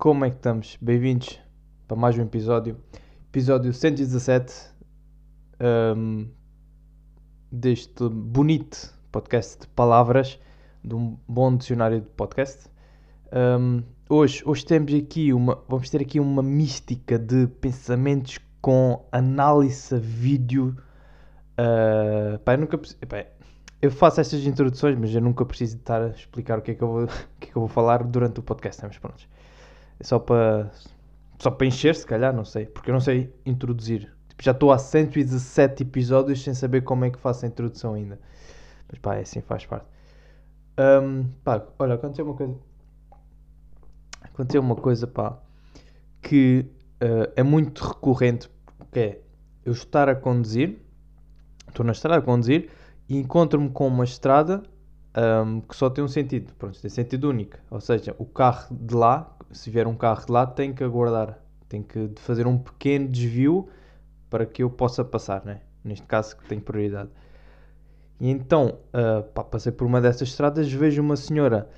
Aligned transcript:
Como 0.00 0.24
é 0.24 0.30
que 0.30 0.36
estamos? 0.36 0.78
Bem-vindos 0.80 1.38
para 1.86 1.94
mais 1.94 2.16
um 2.16 2.22
episódio. 2.22 2.74
Episódio 3.28 3.70
117 3.70 4.70
um, 5.94 6.26
deste 7.52 8.08
bonito 8.08 8.94
podcast 9.12 9.60
de 9.60 9.66
palavras, 9.66 10.40
de 10.82 10.94
um 10.94 11.18
bom 11.28 11.54
dicionário 11.54 12.00
de 12.00 12.08
podcast. 12.12 12.66
Um, 13.30 13.82
hoje, 14.08 14.42
hoje 14.46 14.64
temos 14.64 14.94
aqui 14.94 15.34
uma, 15.34 15.62
vamos 15.68 15.90
ter 15.90 16.00
aqui 16.00 16.18
uma 16.18 16.42
mística 16.42 17.18
de 17.18 17.46
pensamentos 17.60 18.38
com 18.62 19.06
análise 19.12 19.94
a 19.94 19.98
vídeo. 19.98 20.78
Uh, 21.58 22.38
pá, 22.38 22.54
eu 22.54 22.58
nunca 22.58 22.78
pá, 22.78 23.26
eu 23.82 23.90
faço 23.90 24.22
estas 24.22 24.46
introduções, 24.46 24.98
mas 24.98 25.14
eu 25.14 25.20
nunca 25.20 25.44
preciso 25.44 25.76
estar 25.76 26.00
a 26.00 26.08
explicar 26.08 26.58
o 26.58 26.62
que 26.62 26.70
é 26.70 26.74
que 26.74 26.82
eu 26.82 26.88
vou, 26.88 27.06
que 27.38 27.50
é 27.50 27.52
que 27.52 27.56
eu 27.56 27.60
vou 27.60 27.68
falar 27.68 28.02
durante 28.02 28.40
o 28.40 28.42
podcast, 28.42 28.82
mas 28.82 28.96
pronto. 28.96 29.28
É 30.00 30.04
só 30.04 30.18
para 30.18 30.70
só 31.38 31.50
para 31.50 31.66
encher, 31.66 31.94
se 31.94 32.06
calhar, 32.06 32.34
não 32.34 32.44
sei, 32.44 32.66
porque 32.66 32.90
eu 32.90 32.92
não 32.92 33.00
sei 33.00 33.32
introduzir. 33.46 34.12
Tipo, 34.28 34.42
já 34.42 34.50
estou 34.50 34.72
há 34.72 34.78
117 34.78 35.82
episódios 35.84 36.42
sem 36.42 36.52
saber 36.52 36.82
como 36.82 37.04
é 37.04 37.10
que 37.10 37.18
faço 37.18 37.44
a 37.44 37.48
introdução 37.48 37.94
ainda. 37.94 38.18
Mas 38.88 38.98
pá, 38.98 39.14
é 39.16 39.20
assim, 39.20 39.40
faz 39.40 39.64
parte. 39.64 39.86
Um, 40.78 41.24
pá, 41.44 41.62
olha, 41.78 41.94
aconteceu 41.94 42.24
uma 42.24 42.34
coisa. 42.34 42.56
Aconteceu 44.20 44.60
uma 44.60 44.76
coisa, 44.76 45.06
pá, 45.06 45.38
que 46.20 46.66
uh, 47.02 47.32
é 47.36 47.42
muito 47.42 47.82
recorrente, 47.84 48.50
que 48.92 48.98
é 48.98 49.20
eu 49.64 49.72
estar 49.72 50.08
a 50.08 50.14
conduzir, 50.14 50.78
estou 51.68 51.84
na 51.84 51.92
estrada 51.92 52.18
a 52.18 52.22
conduzir 52.22 52.70
e 53.08 53.16
encontro-me 53.16 53.70
com 53.70 53.86
uma 53.86 54.04
estrada 54.04 54.62
um, 55.44 55.60
que 55.60 55.74
só 55.74 55.90
tem 55.90 56.04
um 56.04 56.08
sentido, 56.08 56.52
pronto, 56.54 56.80
tem 56.80 56.90
sentido 56.90 57.28
único. 57.28 57.56
Ou 57.70 57.80
seja, 57.80 58.14
o 58.18 58.24
carro 58.24 58.74
de 58.74 58.94
lá, 58.94 59.36
se 59.52 59.70
vier 59.70 59.86
um 59.86 59.94
carro 59.94 60.24
de 60.24 60.32
lá, 60.32 60.46
tem 60.46 60.72
que 60.72 60.84
aguardar, 60.84 61.38
tem 61.68 61.82
que 61.82 62.10
fazer 62.16 62.46
um 62.46 62.58
pequeno 62.58 63.08
desvio 63.08 63.68
para 64.28 64.46
que 64.46 64.62
eu 64.62 64.70
possa 64.70 65.04
passar, 65.04 65.44
né? 65.44 65.60
neste 65.84 66.06
caso 66.06 66.36
que 66.36 66.46
tenho 66.46 66.60
prioridade. 66.60 67.10
E 68.20 68.28
então, 68.28 68.78
uh, 68.94 69.22
pá, 69.32 69.42
passei 69.42 69.72
por 69.72 69.86
uma 69.86 70.00
dessas 70.00 70.28
estradas, 70.28 70.70
vejo 70.70 71.00
uma 71.00 71.16
senhora 71.16 71.68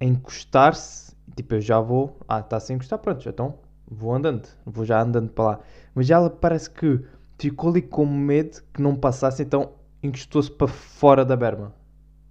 encostar-se, 0.00 1.14
tipo, 1.36 1.54
eu 1.54 1.60
já 1.60 1.80
vou, 1.80 2.16
ah, 2.28 2.40
está 2.40 2.58
a 2.58 2.72
encostar, 2.72 2.98
pronto, 2.98 3.28
então 3.28 3.58
vou 3.88 4.14
andando, 4.14 4.48
vou 4.66 4.84
já 4.84 5.00
andando 5.00 5.30
para 5.30 5.44
lá. 5.44 5.60
Mas 5.94 6.10
ela 6.10 6.28
parece 6.28 6.70
que 6.70 7.00
ficou 7.38 7.70
ali 7.70 7.82
com 7.82 8.04
medo 8.04 8.62
que 8.74 8.82
não 8.82 8.96
passasse, 8.96 9.42
então 9.42 9.72
encostou-se 10.02 10.50
para 10.50 10.66
fora 10.66 11.24
da 11.24 11.36
berma. 11.36 11.72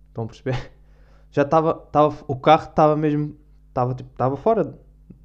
Estão 0.10 0.26
a 0.26 0.28
perceber? 0.28 0.72
Já 1.32 1.44
estava, 1.44 1.88
o 2.28 2.36
carro 2.36 2.66
estava 2.66 2.98
mesmo, 2.98 3.38
estava 3.70 3.94
tipo, 3.94 4.36
fora 4.36 4.78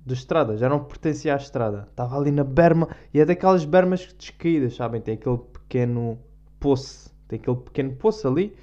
da 0.06 0.14
estrada, 0.14 0.56
já 0.56 0.68
não 0.68 0.84
pertencia 0.84 1.34
à 1.34 1.36
estrada. 1.36 1.88
Estava 1.90 2.16
ali 2.16 2.30
na 2.30 2.44
berma 2.44 2.88
e 3.12 3.18
é 3.18 3.24
daquelas 3.24 3.64
bermas 3.64 4.14
descaídas, 4.16 4.76
sabem? 4.76 5.00
Tem 5.00 5.14
aquele 5.14 5.38
pequeno 5.38 6.16
poço, 6.60 7.12
tem 7.26 7.40
aquele 7.40 7.56
pequeno 7.56 7.96
poço 7.96 8.28
ali 8.28 8.56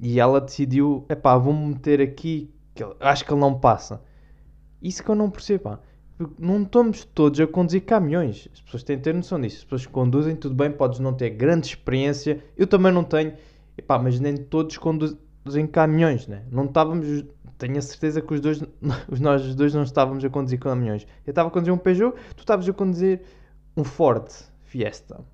e 0.00 0.18
ela 0.18 0.40
decidiu, 0.40 1.04
epá, 1.10 1.36
vou-me 1.36 1.74
meter 1.74 2.00
aqui, 2.00 2.50
que 2.74 2.82
acho 3.00 3.22
que 3.22 3.30
ele 3.30 3.40
não 3.40 3.60
passa. 3.60 4.02
Isso 4.80 5.04
que 5.04 5.10
eu 5.10 5.14
não 5.14 5.30
percebo, 5.30 5.64
pá. 5.64 5.80
Não 6.38 6.62
estamos 6.62 7.04
todos 7.04 7.38
a 7.38 7.46
conduzir 7.46 7.84
caminhões. 7.84 8.48
As 8.52 8.60
pessoas 8.60 8.82
têm 8.82 8.96
que 8.96 9.04
ter 9.04 9.14
noção 9.14 9.40
disso. 9.40 9.58
As 9.58 9.64
pessoas 9.64 9.86
que 9.86 9.92
conduzem, 9.92 10.34
tudo 10.34 10.54
bem, 10.54 10.72
podes 10.72 10.98
não 11.00 11.12
ter 11.12 11.30
grande 11.30 11.66
experiência. 11.68 12.42
Eu 12.56 12.66
também 12.66 12.90
não 12.90 13.04
tenho. 13.04 13.34
Epá, 13.76 13.98
mas 13.98 14.18
nem 14.18 14.36
todos 14.36 14.76
conduzem 14.78 15.18
caminhões, 15.66 16.26
né? 16.26 16.44
Não 16.50 16.64
estávamos. 16.64 17.24
Tenho 17.56 17.76
a 17.76 17.82
certeza 17.82 18.20
que 18.20 18.34
os 18.34 18.40
dois, 18.40 18.62
nós 19.20 19.54
dois 19.54 19.74
não 19.74 19.82
estávamos 19.82 20.24
a 20.24 20.30
conduzir 20.30 20.58
caminhões. 20.60 21.06
Eu 21.26 21.30
estava 21.30 21.48
a 21.48 21.50
conduzir 21.50 21.74
um 21.74 21.78
Peugeot, 21.78 22.14
tu 22.36 22.40
estavas 22.40 22.68
a 22.68 22.72
conduzir 22.72 23.22
um 23.76 23.82
Ford 23.82 24.28
Fiesta. 24.64 25.24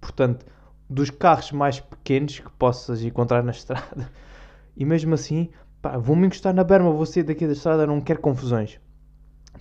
Portanto, 0.00 0.46
dos 0.88 1.10
carros 1.10 1.52
mais 1.52 1.78
pequenos 1.80 2.40
que 2.40 2.50
possas 2.52 3.02
encontrar 3.02 3.42
na 3.42 3.50
estrada. 3.50 4.10
E 4.76 4.84
mesmo 4.84 5.14
assim, 5.14 5.50
vou-me 6.00 6.26
encostar 6.26 6.54
na 6.54 6.64
berma, 6.64 6.90
vou 6.90 7.06
sair 7.06 7.22
daqui 7.22 7.46
da 7.46 7.52
estrada, 7.52 7.86
não 7.86 8.00
quero 8.00 8.20
confusões. 8.20 8.80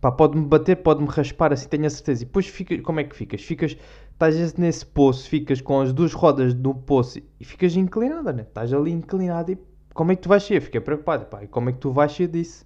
Pá, 0.02 0.12
pode-me 0.12 0.46
bater, 0.46 0.78
pode-me 0.78 1.10
raspar, 1.10 1.52
assim 1.52 1.68
tenho 1.68 1.86
a 1.86 1.90
certeza. 1.90 2.24
E 2.24 2.26
depois 2.26 2.48
fica, 2.48 2.80
como 2.82 3.00
é 3.00 3.04
que 3.04 3.16
ficas? 3.16 3.42
Ficas, 3.42 3.76
estás 4.20 4.54
nesse 4.56 4.86
poço, 4.86 5.30
ficas 5.30 5.62
com 5.62 5.80
as 5.80 5.94
duas 5.94 6.12
rodas 6.14 6.54
no 6.54 6.76
poço 6.76 7.22
e 7.40 7.46
ficas 7.46 7.76
inclinada, 7.78 8.34
né? 8.34 8.42
Estás 8.42 8.74
ali 8.74 8.92
inclinado 8.92 9.54
e 9.54 9.58
como 9.94 10.12
é 10.12 10.16
que 10.16 10.22
tu 10.22 10.30
vais 10.30 10.44
ser? 10.44 10.62
Fiquei 10.62 10.82
preocupado, 10.82 11.26
pá, 11.26 11.44
e 11.44 11.48
como 11.48 11.70
é 11.70 11.74
que 11.74 11.80
tu 11.80 11.92
vais 11.92 12.12
ser 12.12 12.28
disso? 12.28 12.66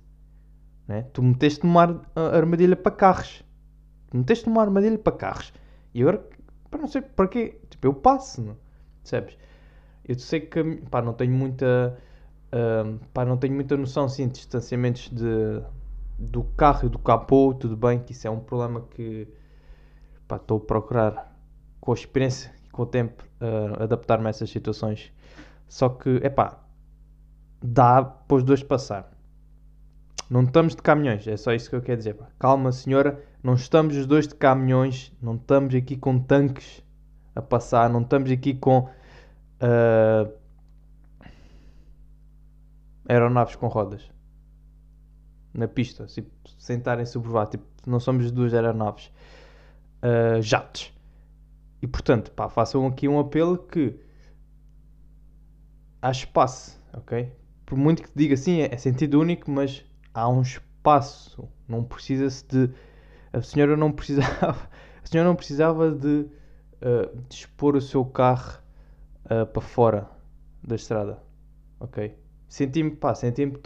Né? 0.87 1.03
Tu 1.13 1.21
meteste 1.21 1.63
numa 1.63 2.01
armadilha 2.15 2.75
para 2.75 2.91
carros. 2.91 3.43
Tu 4.09 4.17
meteste 4.17 4.49
numa 4.49 4.61
armadilha 4.61 4.97
para 4.97 5.15
carros. 5.15 5.53
E 5.93 6.01
agora, 6.01 6.27
para 6.71 6.81
não 6.81 6.87
sei 6.87 7.01
para 7.01 7.27
quê, 7.27 7.61
tipo, 7.69 7.85
eu 7.85 7.93
passo, 7.93 8.41
não? 8.41 8.57
percebes? 9.03 9.37
Eu 10.07 10.17
sei 10.17 10.41
que, 10.41 10.63
pá, 10.89 11.03
não 11.03 11.13
tenho 11.13 11.31
muita, 11.31 11.97
uh, 12.51 12.99
pá, 13.13 13.23
não 13.23 13.37
tenho 13.37 13.53
muita 13.53 13.77
noção, 13.77 14.05
assim, 14.05 14.27
de 14.27 14.33
distanciamentos 14.33 15.07
de 15.09 15.61
do 16.17 16.43
carro 16.43 16.85
e 16.85 16.89
do 16.89 16.99
capô, 16.99 17.53
tudo 17.53 17.75
bem 17.75 17.99
que 17.99 18.11
isso 18.11 18.27
é 18.27 18.29
um 18.29 18.39
problema 18.39 18.81
que 18.81 19.27
estou 20.31 20.57
a 20.57 20.61
procurar 20.61 21.32
com 21.83 21.91
a 21.91 21.95
experiência 21.95 22.49
e 22.66 22.69
com 22.69 22.83
o 22.83 22.85
tempo 22.85 23.25
uh, 23.41 23.83
adaptar-me 23.83 24.27
a 24.27 24.29
essas 24.29 24.49
situações. 24.49 25.11
Só 25.67 25.89
que, 25.89 26.21
é 26.23 26.29
pá, 26.29 26.57
dá 27.61 28.01
para 28.01 28.38
os 28.38 28.44
dois 28.44 28.63
passar. 28.63 29.11
Não 30.29 30.44
estamos 30.44 30.77
de 30.77 30.81
caminhões, 30.81 31.27
é 31.27 31.35
só 31.35 31.51
isso 31.51 31.69
que 31.69 31.75
eu 31.75 31.81
quero 31.81 31.97
dizer. 31.97 32.13
Pá. 32.13 32.29
Calma, 32.39 32.71
senhora, 32.71 33.21
não 33.44 33.55
estamos 33.55 33.97
os 33.97 34.05
dois 34.05 34.25
de 34.25 34.33
caminhões, 34.33 35.11
não 35.21 35.35
estamos 35.35 35.75
aqui 35.75 35.97
com 35.97 36.17
tanques 36.19 36.81
a 37.35 37.41
passar, 37.41 37.89
não 37.89 38.01
estamos 38.01 38.31
aqui 38.31 38.53
com 38.53 38.79
uh, 39.59 40.33
aeronaves 43.09 43.57
com 43.57 43.67
rodas 43.67 44.09
na 45.53 45.67
pista, 45.67 46.05
tipo, 46.05 46.31
sentarem 46.57 47.05
sobrevoar, 47.05 47.47
tipo, 47.47 47.65
não 47.85 48.00
somos 48.00 48.31
duas 48.31 48.53
aeronaves, 48.53 49.11
uh, 50.01 50.41
jatos. 50.41 50.92
E 51.83 51.88
portanto, 51.88 52.31
pá, 52.31 52.47
façam 52.47 52.88
aqui 52.88 53.09
um 53.09 53.19
apelo 53.19 53.57
que 53.57 53.99
há 56.01 56.09
espaço, 56.09 56.81
ok? 56.94 57.29
Por 57.66 57.77
muito 57.77 58.03
que 58.03 58.09
diga 58.16 58.35
assim, 58.35 58.61
é, 58.61 58.73
é 58.73 58.77
sentido 58.77 59.19
único, 59.19 59.51
mas 59.51 59.83
há 60.13 60.29
um 60.29 60.41
espaço. 60.41 61.45
Não 61.67 61.83
precisa-se 61.83 62.47
de. 62.47 62.73
A 63.33 63.41
senhora 63.41 63.75
não 63.75 63.91
precisava. 63.91 64.69
A 65.03 65.05
senhora 65.05 65.27
não 65.27 65.35
precisava 65.35 65.91
de, 65.91 66.25
uh, 66.81 67.21
de 67.27 67.35
expor 67.35 67.75
o 67.75 67.81
seu 67.81 68.05
carro 68.05 68.61
uh, 69.25 69.45
para 69.45 69.61
fora 69.61 70.09
da 70.65 70.77
estrada. 70.77 71.21
Ok? 71.81 72.17
Senti-me, 72.47 72.91
pá, 72.91 73.13
senti-me 73.13 73.51
que 73.51 73.59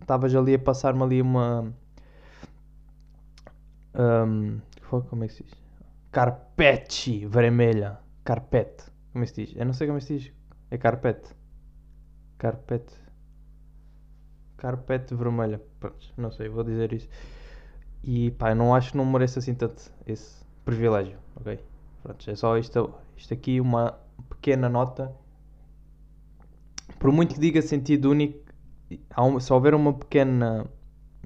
estavas 0.00 0.36
ali 0.36 0.54
a 0.54 0.58
passar-me 0.60 1.02
ali 1.02 1.20
uma. 1.20 1.74
Um, 3.92 4.60
como 4.88 5.24
é 5.24 5.26
que 5.26 5.34
se 5.34 5.42
diz? 5.42 5.65
Carpete 6.16 7.26
vermelha. 7.26 7.98
Carpete. 8.24 8.84
Como 9.12 9.22
é 9.22 9.26
se 9.26 9.44
diz? 9.44 9.54
Eu 9.54 9.66
não 9.66 9.74
sei 9.74 9.86
como 9.86 9.98
é 9.98 10.00
se 10.00 10.16
diz. 10.16 10.32
É 10.70 10.78
carpete. 10.78 11.28
Carpete. 12.38 12.94
Carpete 14.56 15.14
vermelha. 15.14 15.60
Pronto, 15.78 16.14
não 16.16 16.30
sei, 16.30 16.48
vou 16.48 16.64
dizer 16.64 16.90
isso. 16.94 17.06
E 18.02 18.30
pá, 18.30 18.54
não 18.54 18.74
acho 18.74 18.92
que 18.92 18.96
não 18.96 19.04
mereça 19.04 19.40
assim 19.40 19.54
tanto 19.54 19.92
esse 20.06 20.42
privilégio, 20.64 21.18
ok? 21.38 21.62
Pronto, 22.02 22.30
é 22.30 22.34
só 22.34 22.56
isto, 22.56 22.94
isto 23.14 23.34
aqui, 23.34 23.60
uma 23.60 23.98
pequena 24.30 24.70
nota. 24.70 25.14
Por 26.98 27.12
muito 27.12 27.34
que 27.34 27.40
diga 27.40 27.60
sentido 27.60 28.10
único, 28.10 28.38
se 29.38 29.52
houver 29.52 29.74
uma 29.74 29.92
pequena 29.92 30.64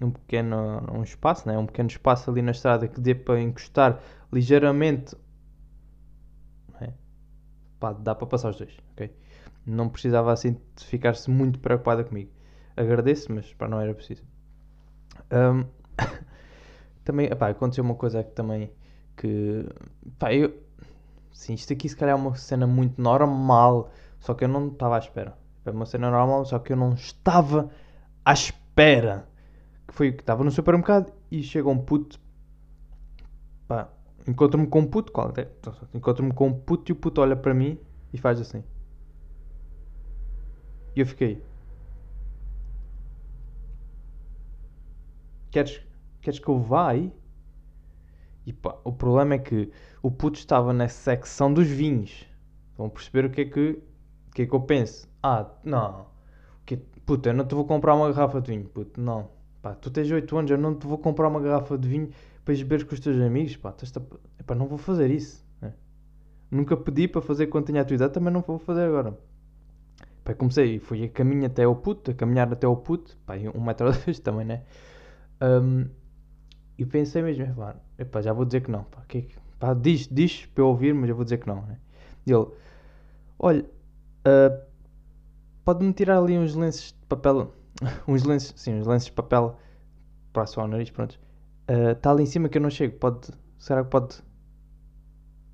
um 0.01 0.11
pequeno 0.11 0.83
um 0.93 1.03
espaço, 1.03 1.47
né? 1.49 1.57
um 1.59 1.67
pequeno 1.67 1.89
espaço 1.89 2.31
ali 2.31 2.43
na 2.43 2.53
estrada 2.53 2.89
que 2.89 3.01
dê 3.01 3.15
para 3.15 3.41
encostar 3.41 4.01
ligeiramente, 4.33 5.17
né? 6.81 6.95
Pá, 7.79 7.93
dá 7.93 8.15
para 8.15 8.27
passar 8.27 8.51
os 8.51 8.59
dois, 8.59 8.77
ok? 8.93 9.15
Não 9.67 9.89
precisava 9.89 10.33
assim 10.33 10.57
de 10.77 10.85
ficar-se 10.85 11.31
muito 11.31 11.59
preocupada 11.59 12.03
comigo. 12.05 12.31
Agradeço, 12.77 13.33
mas 13.33 13.53
pá, 13.55 13.69
não 13.69 13.81
era 13.81 13.95
preciso. 13.95 14.25
Um, 15.31 15.65
também, 17.05 17.27
epá, 17.27 17.49
aconteceu 17.49 17.85
uma 17.85 17.95
coisa 17.95 18.23
que 18.23 18.33
também 18.33 18.73
que, 19.21 19.67
eu, 20.31 20.55
sim, 21.31 21.53
isto 21.53 21.73
aqui 21.73 21.89
se 21.89 21.97
calhar 21.97 22.17
é 22.17 22.19
uma 22.19 22.35
cena 22.37 22.67
muito 22.67 23.01
normal, 23.01 23.93
só 24.19 24.33
que 24.33 24.45
eu 24.45 24.49
não 24.49 24.69
estava 24.69 24.97
à 24.97 24.99
espera. 24.99 25.37
Foi 25.63 25.73
uma 25.75 25.85
cena 25.85 26.11
normal, 26.11 26.47
só 26.47 26.59
que 26.59 26.73
eu 26.73 26.77
não 26.77 26.95
estava 26.95 27.71
à 28.25 28.33
espera. 28.33 29.29
Que 29.91 29.95
foi 29.97 30.13
que 30.13 30.23
estava 30.23 30.45
no 30.45 30.53
supermercado 30.53 31.13
e 31.31 31.43
chega 31.43 31.69
um 31.69 31.77
puto. 31.77 32.21
Pá, 33.67 33.89
encontro-me 34.25 34.69
com 34.69 34.81
um 34.81 34.87
puto, 34.87 35.11
qual 35.11 35.33
é? 35.37 35.49
Encontro-me 35.93 36.33
com 36.33 36.47
um 36.47 36.53
puto 36.55 36.93
e 36.93 36.93
o 36.93 36.97
puto 36.97 37.21
olha 37.21 37.35
para 37.35 37.53
mim 37.53 37.77
e 38.13 38.19
faz 38.19 38.41
assim. 38.41 38.63
E 40.95 41.01
eu 41.01 41.07
fiquei. 41.07 41.43
Queres, 45.51 45.83
Queres 46.21 46.39
que 46.39 46.49
eu 46.49 46.61
vá 46.61 46.91
aí? 46.91 47.13
E 48.47 48.53
pá, 48.53 48.79
o 48.85 48.93
problema 48.93 49.35
é 49.35 49.39
que 49.39 49.73
o 50.01 50.11
puto 50.11 50.39
estava 50.39 50.73
na 50.73 50.87
secção 50.87 51.53
dos 51.53 51.67
vinhos. 51.67 52.25
Vão 52.77 52.89
perceber 52.89 53.25
o 53.25 53.31
que 53.31 53.41
é 53.41 53.45
que, 53.45 53.83
o 54.29 54.31
que, 54.31 54.43
é 54.43 54.47
que 54.47 54.55
eu 54.55 54.61
penso. 54.61 55.09
Ah, 55.21 55.51
não. 55.65 56.07
Puto, 57.05 57.29
eu 57.29 57.35
não 57.35 57.45
te 57.45 57.57
vou 57.57 57.65
comprar 57.65 57.97
uma 57.97 58.13
garrafa 58.13 58.41
de 58.41 58.53
vinho, 58.53 58.69
puto, 58.69 59.01
não. 59.01 59.40
Pá, 59.63 59.75
tu 59.75 59.91
tens 59.91 60.11
8 60.11 60.39
anos, 60.39 60.51
eu 60.51 60.59
não 60.59 60.75
te 60.75 60.87
vou 60.87 60.97
comprar 60.97 61.29
uma 61.29 61.41
garrafa 61.41 61.77
de 61.77 61.89
vinho 61.89 62.11
para 62.45 62.55
beber 62.55 62.87
com 62.87 62.95
os 62.95 63.01
teus 63.01 63.21
amigos, 63.21 63.57
pá. 63.57 63.75
Esta... 63.83 64.03
Epá, 64.39 64.55
não 64.55 64.67
vou 64.67 64.79
fazer 64.79 65.11
isso. 65.11 65.45
Né? 65.61 65.73
Nunca 66.51 66.77
pedi 66.77 67.07
para 67.07 67.21
fazer 67.21 67.49
quando 67.49 67.67
tinha 67.67 67.83
a 67.83 67.85
tua 67.85 67.95
idade, 67.95 68.13
também 68.13 68.33
não 68.33 68.41
vou 68.41 68.59
fazer 68.59 68.85
agora. 68.85 69.17
Pá, 70.25 70.35
comecei, 70.35 70.79
fui 70.79 71.05
a 71.05 71.09
caminho 71.09 71.47
até 71.47 71.65
ao 71.65 71.77
puto, 71.77 72.11
a 72.11 72.15
caminhar 72.15 72.51
até 72.53 72.67
ao 72.67 72.77
puto, 72.77 73.17
pá, 73.27 73.35
um 73.55 73.63
metro 73.63 73.87
ou 73.89 73.93
dois 73.93 74.19
também, 74.19 74.47
né? 74.47 74.63
Um, 75.43 75.87
e 76.79 76.87
pensei 76.87 77.23
mesmo, 77.23 77.45
epá, 77.45 77.77
epá, 77.99 78.23
já 78.23 78.33
vou 78.33 78.45
dizer 78.45 78.63
que 78.63 78.71
não, 78.71 78.85
pá, 78.85 79.03
que, 79.07 79.29
pá, 79.59 79.75
diz, 79.75 80.09
diz 80.09 80.47
para 80.47 80.63
eu 80.63 80.69
ouvir, 80.69 80.95
mas 80.95 81.09
eu 81.09 81.15
vou 81.15 81.25
dizer 81.25 81.39
que 81.39 81.47
não, 81.47 81.63
né? 81.63 81.79
E 82.27 82.33
ele, 82.33 82.47
olha, 83.39 83.63
uh, 83.63 84.63
pode-me 85.65 85.93
tirar 85.93 86.19
ali 86.19 86.39
uns 86.39 86.55
lenços 86.55 86.93
de 86.99 87.07
papel, 87.07 87.53
uns 88.07 88.25
lenços, 88.25 88.53
sim, 88.57 88.75
uns 88.75 88.87
lenços 88.87 89.07
de 89.07 89.13
papel 89.13 89.59
para 90.33 90.47
só 90.47 90.65
o 90.65 90.69
nariz, 90.69 90.91
pronto. 90.91 91.19
Está 91.69 92.11
uh, 92.11 92.13
ali 92.15 92.25
em 92.25 92.27
cima 92.27 92.49
que 92.49 92.59
eu 92.59 92.63
não 92.63 92.71
chego, 92.71 92.97
pode, 92.99 93.31
será 93.59 93.85
que 93.85 93.91
pode? 93.91 94.23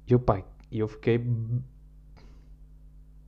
E 0.06 0.12
eu, 0.12 0.20
pai, 0.20 0.44
e 0.70 0.78
eu 0.78 0.88
fiquei 0.88 1.20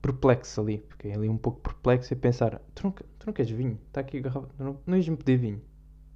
perplexo 0.00 0.60
ali, 0.60 0.82
fiquei 0.88 1.12
ali 1.12 1.28
um 1.28 1.36
pouco 1.36 1.60
perplexo 1.60 2.14
a 2.14 2.16
pensar, 2.16 2.60
tu 2.74 2.84
não, 2.84 2.92
tu 2.92 3.26
não 3.26 3.32
queres 3.32 3.50
vinho? 3.50 3.78
Está 3.88 4.00
aqui 4.00 4.18
a 4.18 4.20
garrafa, 4.20 4.48
não, 4.58 4.78
não 4.86 4.96
ias-me 4.96 5.16
pedir 5.16 5.36
vinho? 5.36 5.62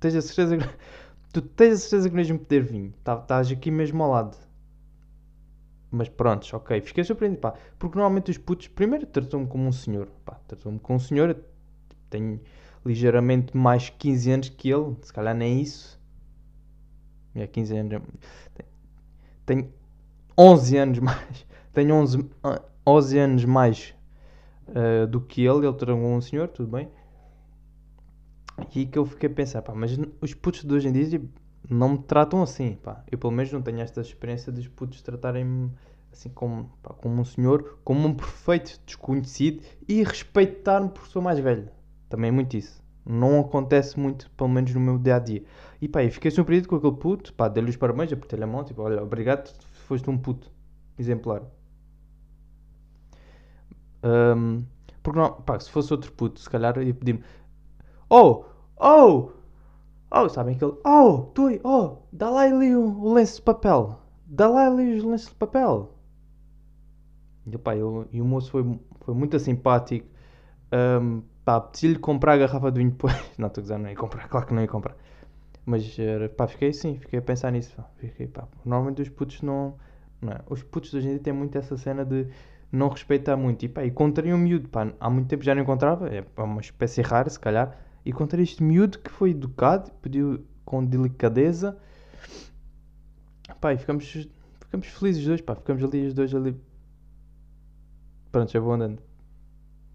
Tens 0.00 0.14
a 0.14 0.22
certeza 0.22 0.56
que, 0.56 0.64
tu 1.32 1.42
tens 1.42 1.74
a 1.74 1.76
certeza 1.76 2.08
que 2.08 2.14
não 2.14 2.22
ias-me 2.22 2.38
pedir 2.38 2.64
vinho? 2.64 2.94
Tá, 3.04 3.14
estás 3.14 3.50
aqui 3.50 3.70
mesmo 3.70 4.02
ao 4.02 4.10
lado. 4.10 4.36
Mas 5.90 6.08
pronto, 6.08 6.48
ok, 6.56 6.80
fiquei 6.80 7.04
surpreendido, 7.04 7.40
pá, 7.40 7.54
porque 7.78 7.98
normalmente 7.98 8.30
os 8.30 8.38
putos, 8.38 8.68
primeiro 8.68 9.04
tratam-me 9.04 9.46
como 9.46 9.66
um 9.66 9.72
senhor, 9.72 10.08
pá, 10.24 10.40
tratam-me 10.48 10.78
como 10.78 10.96
um 10.96 11.00
senhor, 11.00 11.36
tenho 12.08 12.40
ligeiramente 12.84 13.56
mais 13.56 13.90
15 13.90 14.30
anos 14.30 14.48
que 14.48 14.70
ele, 14.70 14.96
se 15.02 15.12
calhar 15.12 15.34
nem 15.34 15.60
isso, 15.60 16.00
é 17.34 17.46
15 17.46 17.76
anos, 17.76 18.02
tenho 19.46 19.72
11 20.36 20.76
anos 20.76 20.98
mais, 20.98 21.46
tenho 21.72 21.94
11, 21.94 22.30
11 22.86 23.18
anos 23.18 23.44
mais 23.44 23.94
uh, 24.68 25.06
do 25.06 25.20
que 25.20 25.42
ele, 25.42 25.66
ele 25.66 25.76
tratou 25.76 25.96
um 25.96 26.20
senhor, 26.20 26.48
tudo 26.48 26.70
bem, 26.70 26.88
e 28.74 28.86
que 28.86 28.98
eu 28.98 29.06
fiquei 29.06 29.28
a 29.28 29.32
pensar, 29.32 29.62
pá, 29.62 29.74
mas 29.74 29.98
os 30.20 30.34
putos 30.34 30.64
de 30.64 30.74
hoje 30.74 30.88
em 30.88 30.92
dia 30.92 31.20
não 31.68 31.90
me 31.90 31.98
tratam 31.98 32.42
assim, 32.42 32.74
pá. 32.74 33.04
Eu 33.10 33.18
pelo 33.18 33.32
menos 33.32 33.52
não 33.52 33.62
tenho 33.62 33.80
esta 33.80 34.00
experiência 34.00 34.52
dos 34.52 34.68
putos 34.68 35.00
tratarem-me 35.02 35.70
assim 36.12 36.28
como, 36.28 36.70
pá, 36.82 36.92
como 36.94 37.20
um 37.20 37.24
senhor, 37.24 37.78
como 37.84 38.06
um 38.06 38.14
perfeito 38.14 38.80
desconhecido 38.84 39.62
e 39.88 40.02
respeitar-me 40.02 40.90
por 40.90 41.06
sou 41.06 41.22
mais 41.22 41.38
velho. 41.38 41.70
Também 42.12 42.28
é 42.28 42.30
muito 42.30 42.58
isso. 42.58 42.82
Não 43.06 43.40
acontece 43.40 43.98
muito, 43.98 44.30
pelo 44.32 44.50
menos 44.50 44.74
no 44.74 44.80
meu 44.80 44.98
dia 44.98 45.16
a 45.16 45.18
dia. 45.18 45.42
E 45.80 45.88
pá, 45.88 46.04
eu 46.04 46.10
fiquei 46.12 46.30
surpreendido 46.30 46.68
com 46.68 46.76
aquele 46.76 46.94
puto, 46.94 47.32
pá, 47.32 47.48
dei-lhe 47.48 47.70
os 47.70 47.76
parabéns, 47.76 48.12
apertei-lhe 48.12 48.44
a 48.44 48.46
mão, 48.46 48.62
tipo, 48.62 48.82
olha, 48.82 49.02
obrigado, 49.02 49.50
foste 49.88 50.10
um 50.10 50.18
puto 50.18 50.52
exemplar. 50.98 51.40
Um, 54.04 54.62
porque 55.02 55.18
não, 55.18 55.32
pá, 55.40 55.58
se 55.58 55.70
fosse 55.70 55.90
outro 55.90 56.12
puto, 56.12 56.38
se 56.38 56.50
calhar 56.50 56.76
ia 56.82 56.92
pedir-me, 56.92 57.24
oh, 58.10 58.44
oh, 58.76 59.30
oh, 60.10 60.28
sabem 60.28 60.54
aquele, 60.54 60.74
oh, 60.84 61.30
tu, 61.34 61.48
oh, 61.64 61.96
dá 62.12 62.28
lá 62.28 62.42
ali 62.42 62.76
o, 62.76 63.04
o 63.04 63.14
lenço 63.14 63.36
de 63.36 63.42
papel, 63.42 63.98
dá 64.26 64.50
lá 64.50 64.66
ali 64.66 64.98
os 64.98 65.02
lenços 65.02 65.30
de 65.30 65.36
papel. 65.36 65.94
E, 67.46 67.56
pá, 67.56 67.74
eu, 67.74 68.06
e 68.12 68.20
o 68.20 68.24
moço 68.26 68.50
foi, 68.50 68.78
foi 69.00 69.14
muito 69.14 69.38
simpático. 69.38 70.06
Um, 70.70 71.22
pá, 71.44 71.60
pedi-lhe 71.60 71.98
comprar 71.98 72.34
a 72.34 72.36
garrafa 72.38 72.70
de 72.70 72.78
vinho 72.78 72.90
depois. 72.90 73.14
não, 73.38 73.48
estou 73.48 73.60
a 73.60 73.62
dizer, 73.62 73.78
não 73.78 73.88
ia 73.88 73.96
comprar, 73.96 74.28
claro 74.28 74.46
que 74.46 74.54
não 74.54 74.62
ia 74.62 74.68
comprar. 74.68 74.96
Mas, 75.64 75.96
pá, 76.36 76.46
fiquei 76.48 76.70
assim, 76.70 76.98
fiquei 76.98 77.18
a 77.18 77.22
pensar 77.22 77.50
nisso. 77.52 77.74
Pá. 77.76 77.84
Fiquei, 77.96 78.26
pá, 78.26 78.46
normalmente 78.64 79.02
os 79.02 79.08
putos 79.08 79.42
não, 79.42 79.74
não 80.20 80.32
é? 80.32 80.40
Os 80.48 80.62
putos 80.62 80.92
hoje 80.94 81.06
em 81.06 81.10
dia 81.10 81.20
têm 81.20 81.32
muito 81.32 81.56
essa 81.56 81.76
cena 81.76 82.04
de 82.04 82.26
não 82.70 82.88
respeitar 82.88 83.36
muito. 83.36 83.64
E, 83.64 83.68
pá, 83.68 83.84
encontrei 83.84 84.32
um 84.32 84.38
miúdo, 84.38 84.68
pá, 84.68 84.92
há 84.98 85.10
muito 85.10 85.28
tempo 85.28 85.44
já 85.44 85.54
não 85.54 85.62
encontrava, 85.62 86.08
é 86.08 86.24
uma 86.36 86.60
espécie 86.60 87.02
rara, 87.02 87.30
se 87.30 87.38
calhar. 87.38 87.76
E 88.04 88.10
encontrei 88.10 88.42
este 88.42 88.62
miúdo 88.62 88.98
que 88.98 89.10
foi 89.10 89.30
educado, 89.30 89.90
pediu 90.02 90.44
com 90.64 90.84
delicadeza. 90.84 91.78
Pá, 93.60 93.72
e 93.72 93.78
ficamos, 93.78 94.28
ficamos 94.60 94.86
felizes 94.88 95.22
os 95.22 95.28
dois, 95.28 95.40
pá, 95.40 95.54
ficamos 95.54 95.84
ali 95.84 96.06
os 96.06 96.14
dois 96.14 96.34
ali 96.34 96.56
Pronto, 98.32 98.50
já 98.50 98.58
vou 98.58 98.72
andando. 98.72 99.02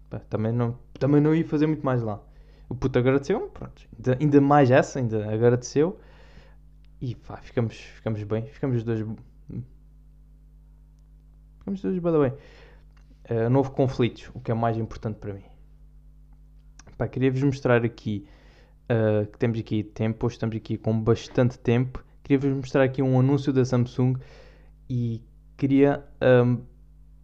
Pá, 0.08 0.20
também, 0.20 0.52
não, 0.52 0.78
também 0.98 1.20
não 1.20 1.34
ia 1.34 1.44
fazer 1.44 1.66
muito 1.66 1.84
mais 1.84 2.02
lá. 2.02 2.20
O 2.68 2.74
puto 2.74 2.98
agradeceu-me, 2.98 3.48
pronto. 3.48 3.82
Ainda, 3.96 4.18
ainda, 4.20 4.40
mais 4.40 4.70
essa, 4.70 4.98
ainda 4.98 5.32
agradeceu. 5.32 5.98
E 7.00 7.14
pá, 7.14 7.38
ficamos, 7.38 7.76
ficamos 7.76 8.22
bem. 8.24 8.46
Ficamos 8.46 8.76
os 8.76 8.84
dois. 8.84 9.00
Ficamos 11.58 11.82
os 11.84 12.00
dois, 12.00 12.14
way. 12.14 12.32
Uh, 13.30 13.50
não 13.50 13.58
houve 13.58 13.70
conflitos, 13.70 14.30
o 14.34 14.40
que 14.40 14.50
é 14.50 14.54
mais 14.54 14.76
importante 14.76 15.16
para 15.16 15.32
mim. 15.34 15.44
Pá, 16.96 17.06
queria-vos 17.08 17.42
mostrar 17.42 17.84
aqui 17.84 18.26
uh, 18.90 19.26
que 19.26 19.38
temos 19.38 19.58
aqui 19.58 19.84
tempo, 19.84 20.26
hoje 20.26 20.36
estamos 20.36 20.56
aqui 20.56 20.76
com 20.76 20.98
bastante 21.00 21.58
tempo. 21.58 22.04
Queria-vos 22.22 22.50
mostrar 22.56 22.82
aqui 22.82 23.02
um 23.02 23.18
anúncio 23.18 23.52
da 23.52 23.64
Samsung 23.64 24.16
e 24.88 25.22
queria. 25.56 26.04
Um, 26.22 26.62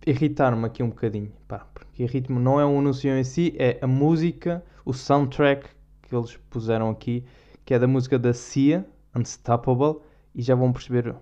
irritar-me 0.07 0.67
aqui 0.67 0.83
um 0.83 0.89
bocadinho, 0.89 1.33
pá, 1.49 1.67
porque 1.73 2.03
irrita-me 2.03 2.39
não 2.39 2.61
é 2.61 2.67
um 2.67 2.79
anúncio 2.79 3.11
em 3.11 3.25
si, 3.25 3.55
é 3.59 3.79
a 3.81 3.87
música, 3.87 4.65
o 4.85 4.93
soundtrack 4.93 5.69
que 6.03 6.15
eles 6.15 6.37
puseram 6.51 6.91
aqui, 6.91 7.25
que 7.65 7.73
é 7.73 7.79
da 7.79 7.87
música 7.87 8.19
da 8.19 8.33
Cia, 8.33 8.87
Unstoppable, 9.17 10.01
e 10.35 10.43
já 10.43 10.55
vão 10.55 10.73
perceber 10.73 11.15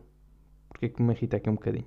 porque 0.69 0.87
é 0.87 0.89
que 0.89 1.03
me 1.03 1.13
irrita 1.13 1.37
aqui 1.37 1.49
um 1.49 1.55
bocadinho. 1.55 1.87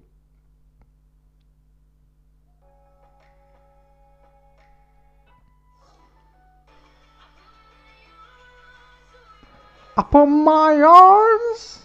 Upon 9.97 10.27
my 10.27 10.81
arms 10.83 11.84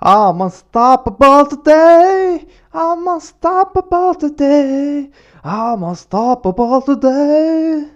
I'm 0.00 0.40
unstoppable 0.40 1.46
today. 1.46 2.46
I'm 2.72 3.08
unstoppable 3.08 4.14
today. 4.14 5.10
I'm 5.42 5.82
unstoppable 5.82 6.82
today. 6.82 7.90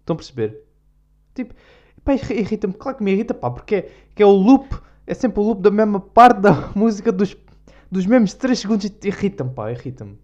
Estão 0.00 0.12
a 0.12 0.16
perceber? 0.16 0.62
Tipo, 1.34 1.54
pá, 2.04 2.12
irrita-me. 2.12 2.74
Claro 2.74 2.98
que 2.98 3.04
me 3.04 3.12
irrita, 3.12 3.32
pá, 3.32 3.50
porque 3.50 3.74
é, 3.74 3.90
que 4.14 4.22
é 4.22 4.26
o 4.26 4.32
loop. 4.32 4.68
É 5.06 5.14
sempre 5.14 5.40
o 5.40 5.44
loop 5.44 5.62
da 5.62 5.70
mesma 5.70 5.98
parte 5.98 6.40
da 6.40 6.52
música 6.76 7.10
dos, 7.10 7.34
dos 7.90 8.04
mesmos 8.04 8.34
3 8.34 8.58
segundos. 8.58 8.92
Irrita-me, 9.02 9.50
pá, 9.50 9.72
irrita-me. 9.72 10.18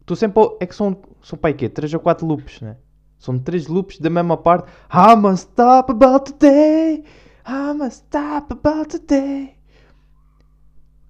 Estou 0.00 0.16
sempre. 0.16 0.40
É 0.60 0.66
que 0.66 0.74
são, 0.76 0.96
são 1.20 1.36
pá, 1.36 1.52
quê? 1.52 1.68
3 1.68 1.94
ou 1.94 2.00
4 2.00 2.24
loops, 2.24 2.60
né? 2.60 2.76
São 3.18 3.36
3 3.36 3.66
loops 3.66 3.98
da 3.98 4.08
mesma 4.08 4.36
parte. 4.36 4.68
I'm 4.88 5.26
unstoppable 5.26 6.20
today. 6.20 7.02
I'm 7.44 7.82
unstoppable 7.82 8.86
today 8.86 9.55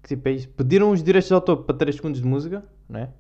tipo, 0.06 0.28
é 0.28 0.36
pediram 0.56 0.90
os 0.90 1.02
direitos 1.02 1.28
de 1.28 1.34
autor 1.34 1.64
para 1.64 1.76
3 1.76 1.96
segundos 1.96 2.20
de 2.20 2.26
música, 2.26 2.64
né? 2.88 3.10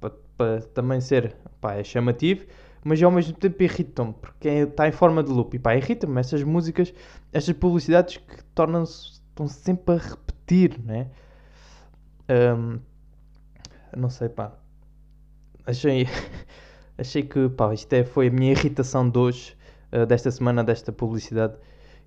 Para, 0.00 0.12
para 0.36 0.60
também 0.60 1.00
ser 1.00 1.36
pá, 1.60 1.74
é 1.74 1.84
chamativo, 1.84 2.46
mas 2.84 3.02
ao 3.02 3.10
mesmo 3.10 3.34
tempo 3.34 3.62
irritam-me, 3.62 4.12
porque 4.14 4.48
está 4.48 4.86
em 4.86 4.92
forma 4.92 5.22
de 5.22 5.30
loop. 5.30 5.56
E 5.56 5.58
pá, 5.58 5.74
irritam-me 5.74 6.20
essas 6.20 6.42
músicas, 6.42 6.92
estas 7.32 7.56
publicidades 7.56 8.18
que 8.18 8.44
tornam-se 8.54 9.20
estão 9.30 9.48
sempre 9.48 9.96
a 9.96 9.98
repetir, 9.98 10.78
né? 10.84 11.08
Um, 12.28 12.78
não 13.96 14.08
sei, 14.10 14.28
pá. 14.28 14.52
Achei, 15.66 16.06
achei 16.98 17.22
que 17.22 17.48
pá, 17.48 17.72
isto 17.74 17.92
é, 17.92 18.04
foi 18.04 18.28
a 18.28 18.30
minha 18.30 18.52
irritação 18.52 19.08
de 19.08 19.18
hoje, 19.18 19.56
uh, 19.92 20.06
desta 20.06 20.30
semana, 20.30 20.62
desta 20.62 20.92
publicidade. 20.92 21.54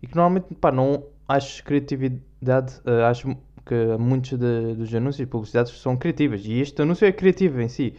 E 0.01 0.07
que 0.07 0.15
normalmente, 0.15 0.53
pá, 0.55 0.71
não 0.71 1.03
acho 1.27 1.63
criatividade, 1.63 2.79
uh, 2.85 3.05
acho 3.09 3.35
que 3.67 3.97
muitos 3.99 4.39
de, 4.39 4.75
dos 4.75 4.93
anúncios 4.95 5.19
e 5.19 5.25
publicidades 5.25 5.73
são 5.79 5.97
criativas. 5.97 6.41
E 6.45 6.61
este 6.61 6.81
anúncio 6.81 7.05
é 7.05 7.11
criativo 7.11 7.59
em 7.61 7.67
si. 7.67 7.93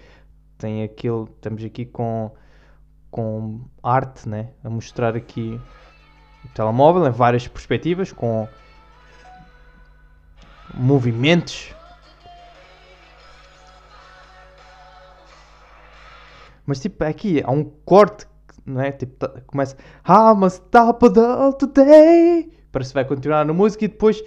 Tem 0.56 0.82
aquele. 0.82 1.25
Estamos 1.25 1.62
aqui 1.62 1.84
com, 1.84 2.30
com 3.10 3.60
arte, 3.82 4.28
né? 4.28 4.50
A 4.64 4.70
mostrar 4.70 5.14
aqui 5.14 5.60
o 6.44 6.48
telemóvel 6.54 7.06
em 7.06 7.10
várias 7.10 7.46
perspectivas, 7.46 8.12
com 8.12 8.48
movimentos. 10.75 11.75
Mas 16.64 16.80
tipo, 16.80 17.02
aqui 17.04 17.42
há 17.44 17.50
um 17.50 17.64
corte, 17.64 18.26
não 18.64 18.80
é? 18.80 18.92
Tipo, 18.92 19.14
tá- 19.16 19.40
começa 19.46 19.76
I'm 20.06 20.44
unstoppable 20.44 21.56
today. 21.58 22.52
Parece 22.72 22.90
que 22.90 22.94
vai 22.94 23.04
continuar 23.04 23.44
na 23.44 23.52
música 23.52 23.84
e 23.84 23.88
depois 23.88 24.22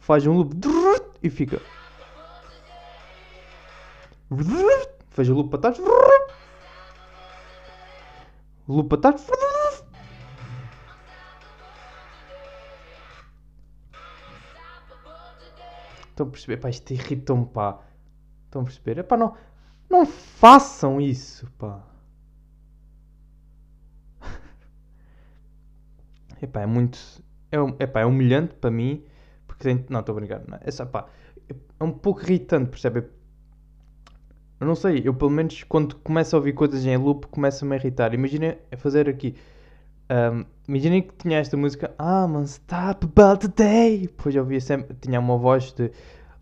faz 0.00 0.26
um 0.26 0.32
loop 0.32 0.56
e 1.22 1.30
fica. 1.30 1.62
Faz 5.10 5.28
o 5.28 5.34
loop 5.34 5.50
para 5.50 5.60
trás. 5.60 5.78
Loop 8.66 8.88
para 8.88 9.00
trás. 9.00 9.26
Estão 16.10 16.26
a 16.26 16.30
perceber? 16.30 16.56
Pá, 16.58 16.68
isto 16.68 16.92
irrita-me, 16.92 17.46
pá. 17.46 17.80
Estão 18.44 18.62
a 18.62 18.64
perceber? 18.64 18.98
Epá, 18.98 19.16
não, 19.16 19.34
não 19.88 20.04
façam 20.04 21.00
isso, 21.00 21.50
pá. 21.52 21.82
Epá, 26.42 26.62
é 26.62 26.66
muito... 26.66 26.98
É, 27.50 27.56
epá, 27.82 28.00
é 28.00 28.06
humilhante 28.06 28.54
para 28.54 28.70
mim. 28.70 29.04
Tem... 29.60 29.84
Não, 29.88 30.00
estou 30.00 30.14
a 30.14 30.18
brincar. 30.18 30.42
Não, 30.48 30.58
é, 30.60 30.70
só, 30.70 30.84
pá, 30.84 31.06
é 31.48 31.84
um 31.84 31.92
pouco 31.92 32.22
irritante, 32.22 32.70
percebe? 32.70 33.04
Eu 34.58 34.66
não 34.66 34.74
sei, 34.74 35.02
eu 35.04 35.14
pelo 35.14 35.30
menos 35.30 35.62
quando 35.62 35.94
começo 35.96 36.34
a 36.34 36.38
ouvir 36.38 36.52
coisas 36.52 36.84
em 36.84 36.96
loop 36.96 37.26
começa-me 37.28 37.74
a 37.74 37.78
irritar. 37.78 38.12
Imagina 38.12 38.58
fazer 38.76 39.08
aqui. 39.08 39.36
Um, 40.10 40.44
que 40.66 41.14
tinha 41.18 41.38
esta 41.38 41.56
música 41.56 41.94
I'm 42.00 42.36
unstoppable 42.36 43.38
today. 43.38 44.02
Depois 44.02 44.34
eu 44.34 44.42
ouvia 44.42 44.60
sempre, 44.60 44.96
tinha 45.00 45.20
uma 45.20 45.38
voz 45.38 45.72
de 45.72 45.92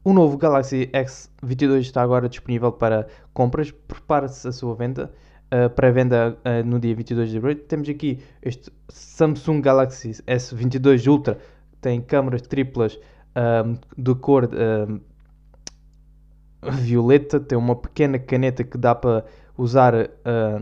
o 0.09 0.13
novo 0.15 0.39
Galaxy 0.39 0.87
S22 0.87 1.81
está 1.81 2.01
agora 2.01 2.31
disponível 2.31 2.73
para 2.73 3.07
compras. 3.35 3.71
Prepare-se 3.71 4.49
a 4.49 4.53
sua 4.53 4.75
venda. 4.75 5.13
Uh, 5.53 5.69
pré-venda 5.69 6.37
uh, 6.45 6.67
no 6.67 6.81
dia 6.81 6.95
22 6.95 7.31
de 7.31 7.37
abril. 7.37 7.57
Temos 7.57 7.89
aqui 7.89 8.21
este 8.43 8.71
Samsung 8.89 9.61
Galaxy 9.61 10.13
S22 10.27 11.07
Ultra. 11.07 11.39
Tem 11.80 12.00
câmaras 12.00 12.42
triplas 12.42 12.99
um, 13.37 13.76
de 13.97 14.14
cor 14.14 14.49
um, 14.52 15.00
violeta. 16.73 17.38
Tem 17.38 17.56
uma 17.56 17.76
pequena 17.76 18.18
caneta 18.18 18.64
que 18.64 18.76
dá 18.76 18.94
para 18.94 19.25
usar 19.56 19.94
uh, 19.94 20.08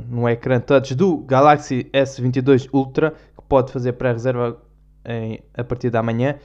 no 0.08 0.28
ecrã 0.28 0.58
touch 0.58 0.94
do 0.94 1.18
Galaxy 1.18 1.85
S22 1.92 2.68
Ultra, 2.73 3.11
que 3.11 3.44
pode 3.49 3.73
fazer 3.73 3.92
pré-reserva 3.92 4.61
a 5.54 5.64
partir 5.64 5.90
da 5.90 6.02
manhã. 6.02 6.37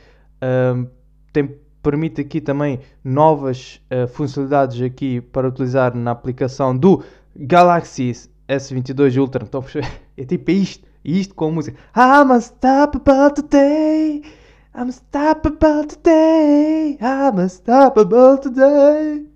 Um, 0.43 0.87
tem, 1.33 1.55
permite 1.81 2.21
aqui 2.21 2.39
também 2.39 2.79
novas 3.03 3.81
uh, 3.91 4.07
funcionalidades 4.07 4.81
aqui 4.81 5.21
para 5.21 5.47
utilizar 5.47 5.95
na 5.95 6.11
aplicação 6.11 6.77
do 6.77 7.03
Galaxy 7.35 8.11
S22 8.47 9.17
Ultra. 9.19 9.45
Então, 9.45 9.63
é 10.17 10.25
tipo 10.25 10.51
isto, 10.51 10.87
isto 11.03 11.33
com 11.33 11.45
a 11.45 11.51
música. 11.51 11.77
I'm 11.95 12.31
unstoppable 12.31 13.33
today. 13.33 14.40
I'm 14.73 14.87
unstoppable 14.87 15.85
today. 15.87 16.97
I'm 17.01 17.37
unstoppable 17.39 18.37
today. 18.39 19.27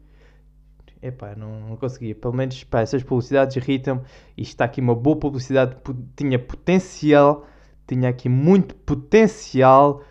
Epá, 1.01 1.35
não, 1.35 1.59
não 1.69 1.75
conseguia. 1.77 2.15
Pelo 2.15 2.33
menos 2.33 2.63
pá, 2.63 2.81
essas 2.81 3.03
publicidades 3.03 3.55
irritam-me. 3.57 4.01
Isto 4.37 4.51
está 4.51 4.65
aqui 4.65 4.79
uma 4.81 4.95
boa 4.95 5.17
publicidade. 5.17 5.75
pu- 5.83 5.95
Tinha 6.15 6.39
potencial. 6.39 7.45
Tinha 7.85 8.09
aqui 8.09 8.29
muito 8.29 8.75
potencial. 8.75 10.01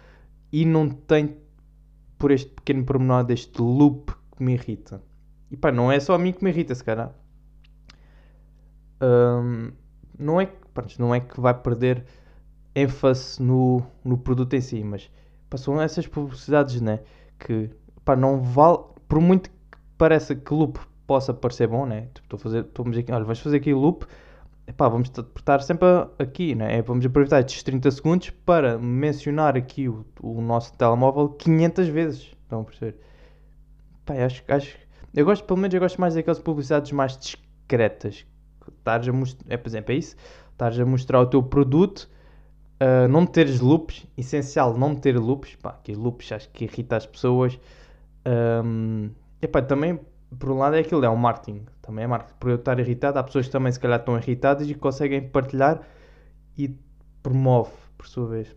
E 0.52 0.64
não 0.64 0.88
tem 0.88 1.36
por 2.18 2.30
este 2.30 2.50
pequeno 2.50 2.84
pormenor 2.84 3.24
deste 3.24 3.60
loop 3.60 4.12
que 4.36 4.42
me 4.44 4.52
irrita. 4.54 5.02
E 5.50 5.56
pá, 5.56 5.72
não 5.72 5.90
é 5.90 5.98
só 6.00 6.14
a 6.14 6.18
mim 6.18 6.32
que 6.32 6.44
me 6.44 6.50
irrita, 6.50 6.74
se 6.74 6.84
calhar. 6.84 7.12
Não, 10.18 10.40
é, 10.40 10.46
pronto, 10.72 10.94
não 10.98 11.14
é 11.14 11.20
que 11.20 11.40
vai 11.40 11.52
perder 11.54 12.04
ênfase 12.74 13.42
no, 13.42 13.82
no 14.04 14.18
produto 14.18 14.54
em 14.54 14.60
si, 14.60 14.82
mas 14.82 15.10
pá, 15.48 15.56
são 15.56 15.80
essas 15.80 16.06
publicidades, 16.06 16.80
né? 16.80 17.00
Que 17.38 17.70
pá, 18.04 18.16
não 18.16 18.42
vale. 18.42 18.78
Por 19.08 19.20
muito 19.20 19.50
que 19.50 19.78
pareça 19.96 20.34
que 20.34 20.52
loop 20.52 20.78
possa 21.06 21.32
parecer 21.32 21.68
bom, 21.68 21.86
né? 21.86 22.08
Tipo, 22.14 22.36
a 22.36 22.98
aqui, 22.98 23.12
olha, 23.12 23.24
vais 23.24 23.38
fazer 23.38 23.58
aqui 23.58 23.72
loop, 23.72 24.06
epá, 24.66 24.88
vamos 24.88 25.10
estar 25.10 25.60
sempre 25.62 25.86
aqui, 26.18 26.54
né? 26.54 26.78
É, 26.78 26.82
Vamos 26.82 27.04
aproveitar 27.04 27.40
estes 27.40 27.62
30 27.62 27.90
segundos 27.90 28.30
para 28.30 28.78
mencionar 28.78 29.56
aqui 29.56 29.88
o, 29.88 30.04
o 30.20 30.40
nosso 30.40 30.72
telemóvel 30.74 31.28
500 31.30 31.88
vezes. 31.88 32.32
Estão 32.42 32.62
a 32.62 32.64
perceber? 32.64 32.96
Pá, 34.04 34.14
acho, 34.14 34.42
acho, 34.48 34.76
eu 35.14 35.24
gosto, 35.24 35.44
pelo 35.44 35.58
menos 35.58 35.74
eu 35.74 35.80
gosto 35.80 36.00
mais 36.00 36.14
daquelas 36.14 36.38
publicidades 36.38 36.92
mais 36.92 37.16
discretas. 37.16 38.26
Estares 38.78 39.08
a 39.08 39.12
é, 39.48 39.56
por 39.56 39.68
exemplo, 39.68 39.92
é 39.92 39.96
isso? 39.96 40.16
Estares 40.52 40.78
a 40.78 40.86
mostrar 40.86 41.20
o 41.20 41.26
teu 41.26 41.42
produto, 41.42 42.08
ah, 42.84 43.08
não 43.08 43.24
teres 43.24 43.60
loops, 43.60 44.06
essencial 44.14 44.76
não 44.76 44.94
ter 44.94 45.18
loops, 45.18 45.56
pá, 45.56 45.72
que 45.72 45.94
loops 45.94 46.30
acho 46.32 46.50
que 46.50 46.64
irrita 46.64 46.96
as 46.96 47.06
pessoas. 47.06 47.58
Ahm, 48.26 49.08
epá, 49.40 49.62
também, 49.62 49.98
por 50.38 50.50
um 50.50 50.58
lado, 50.58 50.76
é 50.76 50.80
aquilo, 50.80 51.02
é 51.02 51.08
um 51.08 51.16
marketing. 51.16 51.64
Também 51.80 52.04
é 52.04 52.06
marketing. 52.06 52.38
Por 52.38 52.50
eu 52.50 52.56
estar 52.56 52.78
irritado, 52.78 53.18
há 53.18 53.22
pessoas 53.24 53.46
que 53.46 53.52
também 53.52 53.72
se 53.72 53.80
calhar 53.80 53.98
estão 53.98 54.18
irritadas 54.18 54.68
e 54.68 54.74
conseguem 54.74 55.26
partilhar 55.26 55.80
e 56.58 56.78
promove, 57.22 57.72
por 57.96 58.06
sua 58.06 58.26
vez. 58.28 58.54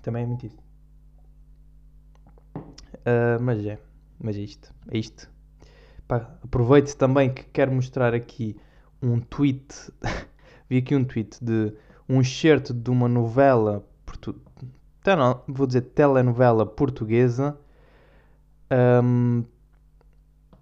Também 0.00 0.22
é 0.22 0.26
muito 0.26 0.46
isso. 0.46 0.58
Ah, 3.04 3.36
mas 3.38 3.66
é, 3.66 3.78
mas 4.18 4.36
é 4.36 4.40
isto, 4.40 4.72
é 4.90 4.96
isto. 4.96 5.30
Pá, 6.08 6.30
aproveito 6.42 6.94
também 6.96 7.32
que 7.32 7.44
quero 7.44 7.72
mostrar 7.72 8.14
aqui 8.14 8.56
um 9.02 9.20
tweet. 9.20 9.92
Vi 10.70 10.78
aqui 10.78 10.96
um 10.96 11.04
tweet 11.04 11.44
de 11.44 11.74
um 12.08 12.20
excerto 12.20 12.72
de 12.74 12.90
uma 12.90 13.08
novela 13.08 13.86
portu... 14.04 14.34
Não, 15.06 15.42
vou 15.46 15.66
dizer 15.66 15.82
telenovela 15.82 16.64
portuguesa. 16.64 17.58
Ahm, 18.70 19.42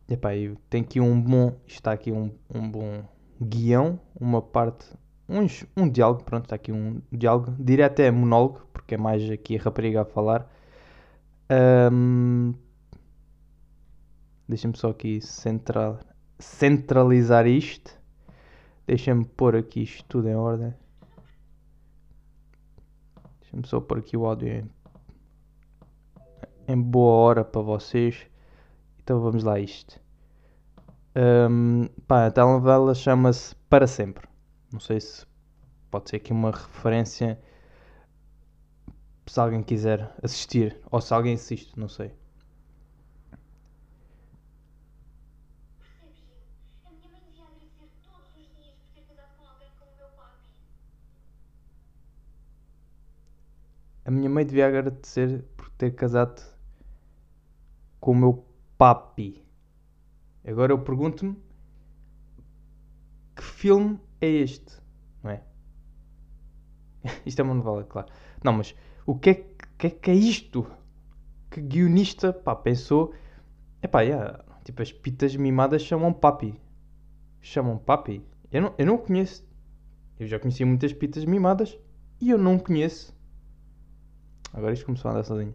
epá, 0.08 0.30
tenho 0.68 0.84
aqui 0.84 1.00
um 1.00 1.20
bom. 1.20 1.56
Está 1.66 1.92
aqui 1.92 2.10
um, 2.10 2.32
um 2.52 2.68
bom 2.68 3.04
guião, 3.40 4.00
uma 4.20 4.42
parte. 4.42 4.86
Um, 5.28 5.46
um 5.76 5.88
diálogo, 5.88 6.24
pronto, 6.24 6.44
está 6.44 6.56
aqui 6.56 6.72
um 6.72 7.00
diálogo. 7.12 7.54
Direto 7.58 8.00
é 8.00 8.10
monólogo, 8.10 8.66
porque 8.72 8.96
é 8.96 8.98
mais 8.98 9.30
aqui 9.30 9.56
a 9.56 9.62
rapariga 9.62 10.02
a 10.02 10.04
falar. 10.04 10.50
Ahm, 11.48 12.52
Deixa-me 14.52 14.76
só 14.76 14.90
aqui 14.90 15.18
central, 15.22 15.98
centralizar 16.38 17.46
isto. 17.46 17.98
Deixa-me 18.86 19.24
pôr 19.24 19.56
aqui 19.56 19.82
isto 19.82 20.04
tudo 20.04 20.28
em 20.28 20.34
ordem. 20.34 20.74
Deixa-me 23.52 23.66
só 23.66 23.80
pôr 23.80 23.98
aqui 23.98 24.16
o 24.16 24.24
áudio 24.24 24.48
em, 24.48 24.70
em 26.68 26.80
boa 26.80 27.12
hora 27.12 27.44
para 27.44 27.60
vocês. 27.60 28.26
Então 28.98 29.20
vamos 29.20 29.44
lá 29.44 29.60
isto. 29.60 30.00
Ahm, 31.14 31.88
pá, 32.06 32.26
a 32.26 32.30
telenovela 32.30 32.94
chama-se 32.94 33.54
Para 33.68 33.86
Sempre. 33.86 34.26
Não 34.72 34.80
sei 34.80 35.00
se 35.00 35.26
pode 35.90 36.08
ser 36.08 36.16
aqui 36.16 36.32
uma 36.32 36.50
referência 36.50 37.38
se 39.26 39.38
alguém 39.38 39.62
quiser 39.62 40.14
assistir. 40.22 40.80
Ou 40.90 41.00
se 41.00 41.12
alguém 41.12 41.34
assiste, 41.34 41.78
não 41.78 41.88
sei. 41.88 42.10
Percebes, 45.78 46.16
Gil? 46.20 46.38
A 46.86 46.90
minha 46.90 47.08
mãe 47.10 47.20
devia 47.26 47.44
agradecer 47.44 47.90
todos 48.02 48.28
os 48.30 48.48
dias 48.56 48.74
por 48.76 48.94
ter 48.94 49.02
casado 49.02 49.36
com 49.36 49.46
alguém 49.46 49.68
como 49.78 49.90
o 49.90 49.96
meu 49.96 50.08
papi. 50.16 50.48
A 54.01 54.01
minha 54.12 54.30
mãe 54.30 54.44
devia 54.44 54.66
agradecer 54.66 55.44
por 55.56 55.68
ter 55.70 55.92
casado 55.92 56.42
com 58.00 58.12
o 58.12 58.16
meu 58.16 58.46
papi. 58.76 59.44
Agora 60.44 60.72
eu 60.72 60.78
pergunto-me 60.78 61.36
que 63.34 63.42
filme 63.42 63.98
é 64.20 64.28
este? 64.28 64.80
Não 65.22 65.30
é? 65.30 65.42
Isto 67.24 67.40
é 67.40 67.42
uma 67.42 67.54
novela, 67.54 67.84
claro. 67.84 68.08
Não, 68.42 68.52
mas 68.52 68.74
o 69.06 69.18
que 69.18 69.30
é 69.30 69.34
que 69.78 69.86
é, 69.86 69.90
que 69.90 70.10
é 70.10 70.14
isto? 70.14 70.66
Que 71.50 71.60
guionista 71.60 72.32
pá, 72.32 72.54
pensou. 72.54 73.14
Epá, 73.82 74.02
yeah, 74.02 74.44
tipo, 74.64 74.80
as 74.80 74.92
pitas 74.92 75.34
mimadas 75.34 75.82
chamam 75.82 76.12
papi. 76.12 76.60
Chamam 77.40 77.78
papi? 77.78 78.24
Eu 78.50 78.62
não, 78.62 78.74
eu 78.78 78.86
não 78.86 78.98
conheço. 78.98 79.44
Eu 80.18 80.26
já 80.28 80.38
conheci 80.38 80.64
muitas 80.64 80.92
pitas 80.92 81.24
mimadas 81.24 81.76
e 82.20 82.30
eu 82.30 82.38
não 82.38 82.58
conheço. 82.58 83.12
Agora 84.52 84.74
isto 84.74 84.84
começou 84.84 85.08
a 85.08 85.14
andar 85.14 85.24
sozinho. 85.24 85.54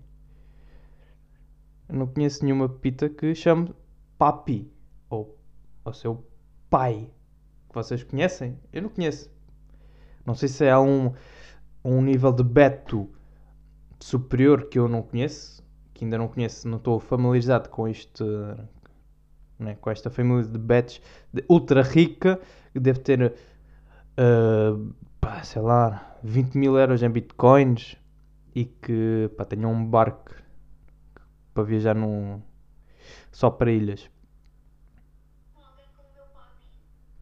Eu 1.87 1.95
não 1.95 2.07
conheço 2.07 2.43
nenhuma 2.43 2.67
pita 2.67 3.07
que 3.09 3.33
chame 3.35 3.73
papi 4.17 4.71
ou, 5.09 5.37
ou 5.85 5.93
seu 5.93 6.25
pai. 6.69 7.09
Que 7.69 7.75
vocês 7.75 8.03
conhecem? 8.03 8.59
Eu 8.73 8.81
não 8.81 8.89
conheço. 8.89 9.29
Não 10.25 10.35
sei 10.35 10.49
se 10.49 10.67
há 10.67 10.81
um, 10.81 11.13
um 11.83 12.01
nível 12.01 12.31
de 12.31 12.43
Beto 12.43 13.09
superior 13.99 14.67
que 14.67 14.77
eu 14.77 14.87
não 14.87 15.01
conheço, 15.01 15.63
que 15.93 16.03
ainda 16.03 16.17
não 16.17 16.27
conheço, 16.27 16.67
não 16.67 16.77
estou 16.77 16.99
familiarizado 16.99 17.69
com 17.69 17.87
este, 17.87 18.23
né, 19.57 19.75
com 19.79 19.89
esta 19.89 20.09
família 20.09 20.43
de 20.43 20.57
Betos 20.57 21.01
de 21.31 21.45
ultra 21.49 21.81
rica, 21.81 22.39
que 22.73 22.79
deve 22.79 22.99
ter, 22.99 23.33
uh, 24.19 24.93
pá, 25.21 25.41
sei 25.43 25.61
lá, 25.61 26.17
20 26.23 26.55
mil 26.55 26.77
euros 26.77 27.01
em 27.01 27.09
bitcoins 27.09 27.97
e 28.57 28.65
que 28.65 29.29
pá, 29.37 29.45
tenha 29.45 29.67
um 29.67 29.85
barco 29.85 30.33
para 31.53 31.63
viajar 31.63 31.93
num, 31.93 32.41
só 33.31 33.51
para 33.51 33.71
ilhas. 33.71 34.09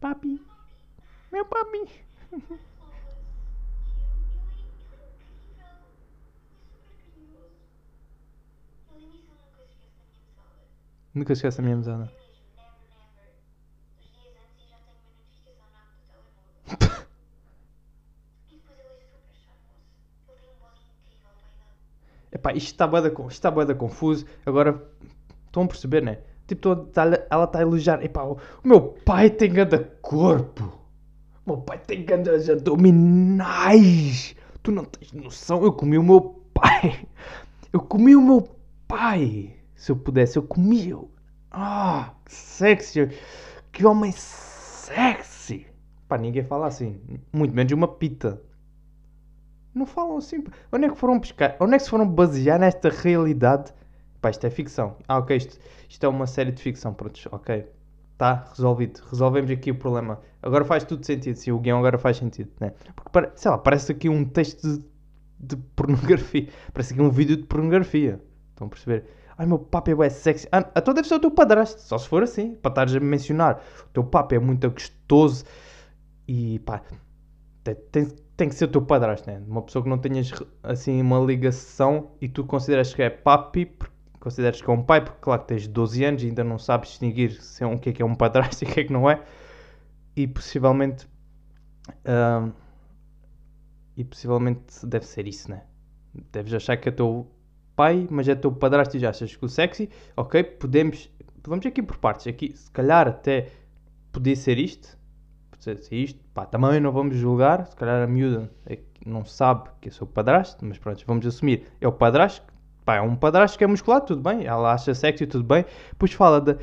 Papi. 0.00 0.38
Papi, 0.38 0.40
meu 1.30 1.44
papi. 1.44 1.90
Nunca 11.12 11.32
esquece 11.34 11.60
a 11.60 11.64
minha 11.64 11.76
mesada. 11.76 12.04
Mesmo, 12.04 12.16
never, 12.56 12.88
never. 12.92 13.32
Dos 13.96 14.10
dias 14.12 14.36
antes 14.36 14.64
e 14.64 14.68
já 14.68 14.78
tenho 14.84 15.00
uma 15.00 15.12
notificação 15.16 15.68
na 15.72 15.80
app 15.80 15.92
do 15.96 16.04
telemóvel. 16.06 16.56
e 18.50 18.54
depois 18.56 18.78
ele 18.78 18.88
é 18.88 19.00
super 19.00 19.34
charmoso. 19.34 19.80
Ele 20.28 20.38
tem 20.40 20.50
um 20.50 20.58
body 20.60 20.84
incrível, 20.92 21.32
vai 21.40 21.52
dar. 21.56 21.72
Epá, 22.36 22.52
isto 22.52 22.66
está 22.72 22.86
bué 22.86 23.00
da, 23.00 23.10
con- 23.10 23.28
isto 23.28 23.32
está 23.38 23.50
bué 23.50 23.64
da 23.64 23.74
confuso. 23.74 24.26
Agora, 24.44 24.78
estão 25.46 25.62
a 25.62 25.66
perceber, 25.66 26.02
né? 26.02 26.18
Tipo, 26.46 26.86
ela 27.30 27.44
está 27.44 27.58
a 27.58 27.62
elogiar. 27.62 28.04
Epá, 28.04 28.24
o, 28.24 28.36
meu 28.62 28.80
pai 29.06 29.30
tem 29.30 29.50
grande 29.50 29.78
corpo. 30.02 30.64
O 31.46 31.50
meu 31.52 31.56
pai 31.62 31.78
tem 31.78 32.04
grandes 32.04 32.50
abdominais. 32.50 34.36
Tu 34.62 34.70
não 34.70 34.84
tens 34.84 35.12
noção. 35.12 35.64
Eu 35.64 35.72
comi 35.72 35.96
o 35.96 36.02
meu 36.02 36.20
pai. 36.52 37.06
Eu 37.72 37.80
comi 37.80 38.14
o 38.14 38.20
meu 38.20 38.46
pai. 38.86 39.56
Se 39.74 39.90
eu 39.92 39.96
pudesse, 39.96 40.38
eu 40.38 40.42
comia. 40.42 40.98
Ah, 41.50 42.12
sexy. 42.26 43.08
Que 43.72 43.86
homem 43.86 44.12
sexy. 44.12 45.66
Pá, 46.08 46.18
ninguém 46.18 46.44
fala 46.44 46.66
assim. 46.66 47.00
Muito 47.32 47.54
menos 47.54 47.72
uma 47.72 47.88
pita. 47.88 48.40
Não 49.76 49.84
falam 49.84 50.16
assim. 50.16 50.42
Onde 50.72 50.86
é 50.86 50.88
que 50.88 50.96
foram 50.96 51.18
buscar? 51.18 51.54
Onde 51.60 51.74
é 51.74 51.76
que 51.76 51.84
se 51.84 51.90
foram 51.90 52.08
basear 52.08 52.58
nesta 52.58 52.88
realidade? 52.88 53.74
Pá, 54.22 54.30
isto 54.30 54.46
é 54.46 54.48
ficção. 54.48 54.96
Ah, 55.06 55.18
ok, 55.18 55.36
isto, 55.36 55.58
isto 55.86 56.02
é 56.02 56.08
uma 56.08 56.26
série 56.26 56.50
de 56.50 56.62
ficção. 56.62 56.94
Pronto, 56.94 57.20
ok. 57.30 57.66
Tá, 58.16 58.46
resolvido. 58.56 59.02
Resolvemos 59.10 59.50
aqui 59.50 59.70
o 59.70 59.74
problema. 59.74 60.18
Agora 60.42 60.64
faz 60.64 60.82
tudo 60.82 61.04
sentido. 61.04 61.36
Sim, 61.36 61.50
o 61.50 61.58
guião 61.58 61.78
agora 61.78 61.98
faz 61.98 62.16
sentido, 62.16 62.50
né? 62.58 62.72
Porque, 62.94 63.30
sei 63.36 63.50
lá, 63.50 63.58
parece 63.58 63.92
aqui 63.92 64.08
um 64.08 64.24
texto 64.24 64.66
de, 64.66 64.82
de 65.38 65.56
pornografia. 65.76 66.48
Parece 66.72 66.94
aqui 66.94 67.02
um 67.02 67.10
vídeo 67.10 67.36
de 67.36 67.42
pornografia. 67.42 68.18
Estão 68.52 68.68
a 68.68 68.70
perceber? 68.70 69.04
Ai, 69.36 69.44
meu 69.44 69.58
papo 69.58 70.02
é 70.02 70.08
sexy. 70.08 70.48
Ah, 70.50 70.66
então 70.74 70.94
deve 70.94 71.06
ser 71.06 71.16
o 71.16 71.20
teu 71.20 71.30
padrasto. 71.30 71.82
Só 71.82 71.98
se 71.98 72.08
for 72.08 72.22
assim, 72.22 72.54
para 72.54 72.70
estares 72.70 72.96
a 72.96 73.00
mencionar. 73.00 73.62
O 73.82 73.88
teu 73.92 74.04
papo 74.04 74.34
é 74.34 74.38
muito 74.38 74.70
gostoso. 74.70 75.44
E 76.26 76.60
pá, 76.60 76.80
tem, 77.62 77.74
tem, 77.92 78.08
tem 78.36 78.48
que 78.48 78.54
ser 78.54 78.66
o 78.66 78.68
teu 78.68 78.82
padrasto, 78.82 79.28
né? 79.30 79.42
Uma 79.46 79.62
pessoa 79.62 79.82
que 79.82 79.88
não 79.88 79.98
tenhas 79.98 80.30
assim 80.62 81.00
uma 81.00 81.18
ligação 81.18 82.10
e 82.20 82.28
tu 82.28 82.44
consideras 82.44 82.92
que 82.92 83.02
é 83.02 83.08
papi, 83.08 83.72
consideras 84.20 84.60
que 84.60 84.68
é 84.68 84.72
um 84.72 84.82
pai, 84.82 85.02
porque 85.02 85.18
claro 85.20 85.42
que 85.42 85.48
tens 85.48 85.66
12 85.66 86.04
anos 86.04 86.22
e 86.22 86.26
ainda 86.26 86.44
não 86.44 86.58
sabes 86.58 86.90
distinguir 86.90 87.32
se 87.40 87.64
é 87.64 87.66
um, 87.66 87.74
o 87.74 87.78
que 87.78 87.90
é 87.90 87.92
que 87.92 88.02
é 88.02 88.04
um 88.04 88.14
padrasto 88.14 88.62
e 88.64 88.68
o 88.68 88.70
que 88.72 88.80
é 88.80 88.84
que 88.84 88.92
não 88.92 89.08
é. 89.08 89.22
E 90.14 90.26
possivelmente. 90.26 91.08
ahm, 92.04 92.52
e 93.96 94.04
possivelmente 94.04 94.84
deve 94.84 95.06
ser 95.06 95.26
isso, 95.26 95.50
né? 95.50 95.62
Deves 96.30 96.52
achar 96.52 96.76
que 96.76 96.88
é 96.88 96.92
teu 96.92 97.26
pai, 97.74 98.06
mas 98.10 98.28
é 98.28 98.34
teu 98.34 98.52
padrasto 98.52 98.96
e 98.96 99.00
já 99.00 99.10
achas 99.10 99.34
que 99.34 99.44
o 99.44 99.48
sexy, 99.48 99.88
ok? 100.16 100.42
Podemos. 100.42 101.10
Vamos 101.46 101.64
aqui 101.64 101.82
por 101.82 101.96
partes. 101.96 102.26
Aqui, 102.26 102.54
se 102.54 102.70
calhar 102.70 103.08
até 103.08 103.48
podia 104.12 104.36
ser 104.36 104.58
isto, 104.58 104.95
pode 105.74 105.84
ser 105.84 105.96
isto, 105.96 106.24
pá, 106.34 106.46
também 106.46 106.80
não 106.80 106.92
vamos 106.92 107.16
julgar, 107.16 107.66
se 107.66 107.76
calhar 107.76 108.02
a 108.02 108.06
miúda 108.06 108.50
é 108.66 108.78
não 109.04 109.24
sabe 109.24 109.68
que 109.80 109.88
eu 109.88 109.92
sou 109.92 110.06
padrasto, 110.06 110.64
mas 110.64 110.78
pronto, 110.78 111.02
vamos 111.06 111.24
assumir, 111.26 111.68
é 111.80 111.86
o 111.86 111.92
padrasto, 111.92 112.44
pá, 112.84 112.96
é 112.96 113.00
um 113.00 113.14
padrasto 113.14 113.56
que 113.56 113.62
é 113.62 113.66
musculado, 113.66 114.06
tudo 114.06 114.22
bem, 114.22 114.44
ela 114.44 114.72
acha 114.72 114.92
sexy, 114.94 115.26
tudo 115.26 115.44
bem, 115.44 115.64
depois 115.90 116.12
fala 116.12 116.40
de, 116.40 116.56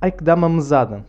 ai 0.00 0.10
que 0.10 0.24
dá 0.24 0.34
uma 0.34 0.48
mesada, 0.48 1.04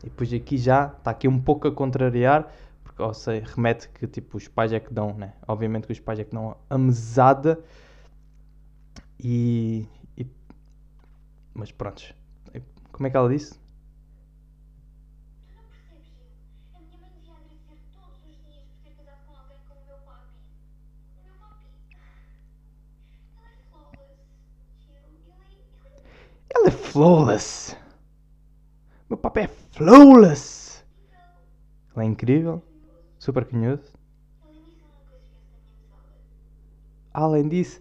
e 0.00 0.06
depois 0.06 0.32
aqui 0.32 0.56
já, 0.58 0.86
está 0.98 1.12
aqui 1.12 1.28
um 1.28 1.40
pouco 1.40 1.68
a 1.68 1.72
contrariar, 1.72 2.52
porque, 2.82 3.00
ou 3.00 3.14
seja, 3.14 3.46
remete 3.54 3.88
que, 3.90 4.06
tipo, 4.06 4.36
os 4.36 4.48
pais 4.48 4.72
é 4.72 4.80
que 4.80 4.92
dão, 4.92 5.14
né, 5.14 5.34
obviamente 5.46 5.86
que 5.86 5.92
os 5.92 6.00
pais 6.00 6.18
é 6.18 6.24
que 6.24 6.32
dão 6.32 6.56
a 6.68 6.78
mesada, 6.78 7.60
e, 9.18 9.86
e 10.16 10.26
mas 11.54 11.70
pronto, 11.70 12.02
como 12.92 13.06
é 13.06 13.10
que 13.10 13.16
ela 13.16 13.28
disse? 13.28 13.54
Tu 15.48 15.54
não 15.56 15.64
percebes, 15.64 16.06
Gil? 16.06 16.28
A 16.74 16.80
minha 16.80 16.98
mãe 16.98 17.10
devia 17.16 17.34
agradecer 17.34 17.80
todos 17.92 18.18
os 18.22 18.36
dias 18.44 18.62
por 18.62 18.82
ter 18.84 18.94
casado 18.94 19.26
com 19.26 19.34
alguém 19.34 19.58
como 19.66 19.80
o 19.80 19.86
meu 19.86 19.98
papi. 20.04 20.38
O 21.16 21.22
meu 21.24 21.34
papi. 21.40 21.66
Ele 23.34 23.46
é 23.48 23.56
flawless, 23.70 24.22
Gil. 24.84 25.02
Ele 25.16 25.32
é. 25.32 25.50
Ele 25.86 25.96
é 25.96 26.02
Ela 26.54 26.68
é 26.68 26.70
flawless. 26.70 27.76
Meu 29.08 29.16
papo 29.16 29.38
é 29.38 29.48
flawless. 29.48 30.84
Ela 31.94 32.04
é 32.04 32.06
incrível, 32.06 32.62
super 33.18 33.44
carinhoso. 33.44 33.92
Além 37.12 37.48
disso, 37.48 37.80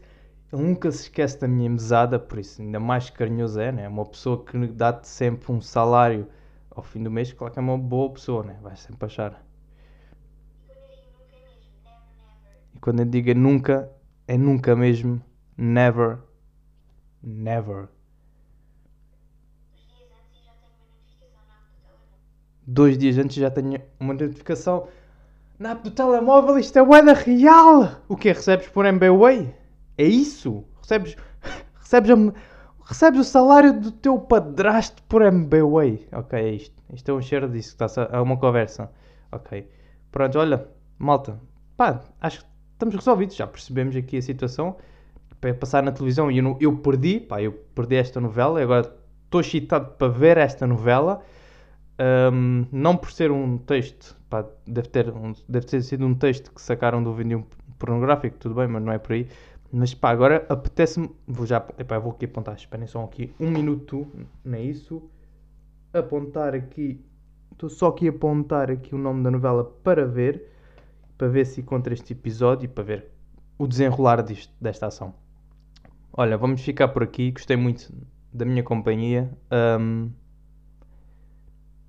ele 0.52 0.62
nunca 0.64 0.92
se 0.92 1.04
esquece 1.04 1.40
da 1.40 1.48
minha 1.48 1.70
mesada, 1.70 2.20
por 2.20 2.38
isso 2.40 2.62
ainda 2.62 2.80
mais 2.80 3.10
carinhoso 3.10 3.60
é, 3.60 3.72
né? 3.72 3.88
Uma 3.88 4.06
pessoa 4.06 4.44
que 4.44 4.58
dá-te 4.68 5.08
sempre 5.08 5.52
um 5.52 5.62
salário 5.62 6.28
ao 6.70 6.84
fim 6.84 7.02
do 7.02 7.10
mês, 7.10 7.32
claro 7.32 7.54
que 7.54 7.60
é 7.60 7.62
uma 7.62 7.78
boa 7.78 8.12
pessoa, 8.12 8.44
né? 8.44 8.60
Vais 8.62 8.80
sempre 8.80 9.06
achar. 9.06 9.42
E 12.76 12.80
quando 12.80 13.00
eu 13.00 13.06
digo 13.06 13.30
é. 13.30 13.32
E 13.32 13.36
nunca, 13.36 13.90
é 14.28 14.38
nunca 14.38 14.76
mesmo. 14.76 15.22
Never. 15.58 16.20
Never. 17.24 17.88
Os 19.74 19.88
dias 19.88 20.10
antes 20.12 20.42
e 20.42 20.46
já 20.46 20.54
tenho 20.54 20.74
uma 20.74 20.88
notificação 20.96 21.46
na 21.48 21.56
app 21.56 22.61
dois 22.72 22.98
dias 22.98 23.18
antes 23.18 23.36
já 23.36 23.50
tenho 23.52 23.82
uma 24.00 24.14
notificação 24.14 24.88
na 25.60 25.72
app 25.72 25.84
do 25.84 25.92
telemóvel. 25.92 26.58
Isto 26.58 26.80
é 26.80 26.84
moeda 26.84 27.14
real! 27.14 28.02
O 28.08 28.16
que 28.16 28.32
Recebes 28.32 28.68
por 28.70 28.86
MBWay? 28.86 29.54
É 29.98 30.06
isso? 30.06 30.64
Recebes, 30.82 31.16
recebes, 31.80 32.12
a- 32.12 32.34
recebes 32.86 33.20
o 33.20 33.24
salário 33.24 33.80
do 33.80 33.92
teu 33.92 34.18
padrasto 34.18 35.04
por 35.04 35.22
MBWay. 35.22 36.08
Ok, 36.14 36.40
é 36.40 36.52
isto. 36.54 36.82
Isto 36.94 37.12
é 37.12 37.14
um 37.14 37.22
cheiro 37.22 37.50
disso. 37.50 37.76
Está 37.80 38.08
é 38.12 38.20
uma 38.20 38.38
conversa. 38.38 38.90
Ok. 39.32 39.68
Pronto, 40.12 40.40
olha, 40.40 40.68
malta. 40.98 41.40
Pá, 41.78 42.02
acho 42.22 42.40
que 42.42 42.46
estamos 42.74 42.96
resolvidos. 42.96 43.36
Já 43.36 43.48
percebemos 43.48 43.96
aqui 43.96 44.18
a 44.18 44.22
situação. 44.22 44.78
Para 45.40 45.54
passar 45.54 45.82
na 45.84 45.92
televisão 45.92 46.30
e 46.32 46.38
eu, 46.38 46.58
eu 46.60 46.78
perdi. 46.78 47.20
Pá, 47.20 47.42
eu 47.42 47.52
perdi 47.76 47.96
esta 47.96 48.20
novela 48.20 48.60
e 48.60 48.64
agora 48.64 48.94
estou 49.26 49.42
excitado 49.42 49.92
para 49.98 50.08
ver 50.08 50.38
esta 50.38 50.66
novela. 50.68 51.22
Um, 52.02 52.66
não 52.72 52.98
por 52.98 53.12
ser 53.12 53.30
um 53.32 53.60
texto, 53.60 54.18
pá, 54.28 54.44
deve, 54.66 54.88
ter 54.90 55.10
um- 55.12 55.34
deve 55.48 55.66
ter 55.68 55.84
sido 55.84 56.04
um 56.06 56.16
texto 56.16 56.52
que 56.52 56.60
sacaram 56.62 57.04
do 57.04 57.14
vídeo 57.14 57.46
pornográfico, 57.78 58.38
tudo 58.40 58.56
bem, 58.56 58.68
mas 58.68 58.82
não 58.82 58.92
é 58.92 58.98
por 58.98 59.14
aí. 59.14 59.28
Mas 59.72 59.94
pá, 59.94 60.10
agora 60.10 60.46
apetece-me. 60.50 61.10
Vou 61.28 61.46
já. 61.46 61.66
Epá, 61.78 61.98
vou 62.00 62.12
aqui 62.12 62.26
apontar. 62.26 62.56
Esperem 62.56 62.88
só 62.88 63.04
aqui 63.04 63.34
um 63.40 63.50
minuto. 63.50 64.06
Não 64.44 64.58
é 64.58 64.62
isso. 64.62 65.02
Apontar 65.94 66.54
aqui. 66.56 67.06
Estou 67.52 67.70
só 67.70 67.88
aqui 67.88 68.08
a 68.08 68.12
apontar 68.12 68.70
aqui 68.72 68.94
o 68.96 68.98
nome 68.98 69.24
da 69.24 69.32
novela 69.32 69.64
para 69.84 70.06
ver. 70.06 70.50
Para 71.18 71.28
ver 71.30 71.46
se 71.46 71.62
encontro 71.62 71.94
este 71.94 72.14
episódio 72.14 72.66
e 72.66 72.68
para 72.68 72.84
ver 72.84 73.12
o 73.58 73.68
desenrolar 73.68 74.22
disto, 74.24 74.52
desta 74.60 74.88
ação. 74.88 75.14
Olha, 76.12 76.38
vamos 76.38 76.62
ficar 76.62 76.88
por 76.90 77.04
aqui. 77.04 77.32
Gostei 77.32 77.56
muito 77.56 77.94
da 78.34 78.44
minha 78.44 78.64
companhia. 78.64 79.32
Um, 79.80 80.10